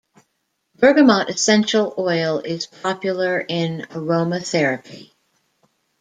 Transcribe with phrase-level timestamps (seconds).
[0.77, 5.11] Bergamot essential oil is popular in aromatherapy.